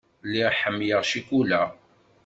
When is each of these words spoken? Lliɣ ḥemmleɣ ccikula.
Lliɣ 0.27 0.51
ḥemmleɣ 0.61 1.01
ccikula. 1.09 1.61